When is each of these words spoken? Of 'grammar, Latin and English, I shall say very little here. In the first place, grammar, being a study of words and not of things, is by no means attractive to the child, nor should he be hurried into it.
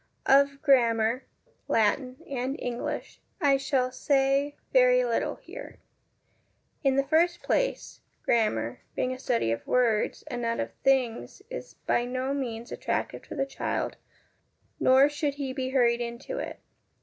Of 0.25 0.63
'grammar, 0.63 1.25
Latin 1.67 2.17
and 2.27 2.59
English, 2.59 3.21
I 3.39 3.57
shall 3.57 3.91
say 3.91 4.55
very 4.73 5.05
little 5.05 5.35
here. 5.35 5.77
In 6.83 6.95
the 6.95 7.03
first 7.05 7.43
place, 7.43 8.01
grammar, 8.25 8.79
being 8.95 9.13
a 9.13 9.19
study 9.19 9.51
of 9.51 9.67
words 9.67 10.23
and 10.23 10.41
not 10.41 10.59
of 10.59 10.73
things, 10.83 11.43
is 11.51 11.75
by 11.85 12.05
no 12.05 12.33
means 12.33 12.71
attractive 12.71 13.27
to 13.27 13.35
the 13.35 13.45
child, 13.45 13.95
nor 14.79 15.07
should 15.07 15.35
he 15.35 15.53
be 15.53 15.69
hurried 15.69 16.01
into 16.01 16.39
it. 16.39 16.59